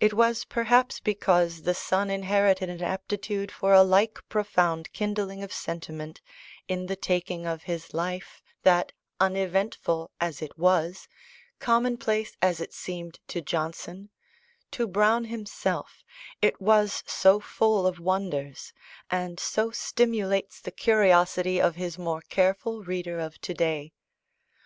It 0.00 0.14
was 0.14 0.46
perhaps 0.46 1.00
because 1.00 1.60
the 1.64 1.74
son 1.74 2.08
inherited 2.08 2.70
an 2.70 2.82
aptitude 2.82 3.52
for 3.52 3.74
a 3.74 3.82
like 3.82 4.20
profound 4.30 4.90
kindling 4.94 5.42
of 5.42 5.52
sentiment 5.52 6.22
in 6.66 6.86
the 6.86 6.96
taking 6.96 7.44
of 7.44 7.64
his 7.64 7.92
life, 7.92 8.40
that, 8.62 8.92
uneventful 9.20 10.10
as 10.18 10.40
it 10.40 10.58
was, 10.58 11.08
commonplace 11.58 12.38
as 12.40 12.58
it 12.58 12.72
seemed 12.72 13.20
to 13.28 13.42
Johnson, 13.42 14.08
to 14.70 14.86
Browne 14.86 15.26
himself 15.26 16.02
it 16.40 16.58
was 16.58 17.02
so 17.06 17.38
full 17.38 17.86
of 17.86 18.00
wonders, 18.00 18.72
and 19.10 19.38
so 19.38 19.70
stimulates 19.70 20.58
the 20.58 20.70
curiosity 20.72 21.60
of 21.60 21.74
his 21.76 21.98
more 21.98 22.22
careful 22.30 22.82
reader 22.82 23.20
of 23.20 23.38
to 23.42 23.52
day. 23.52 23.92